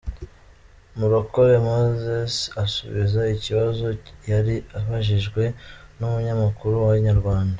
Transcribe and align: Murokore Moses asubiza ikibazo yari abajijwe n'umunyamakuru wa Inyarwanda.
Murokore 0.97 1.55
Moses 1.67 2.33
asubiza 2.63 3.19
ikibazo 3.35 3.85
yari 4.31 4.55
abajijwe 4.79 5.43
n'umunyamakuru 5.97 6.75
wa 6.85 6.93
Inyarwanda. 6.99 7.49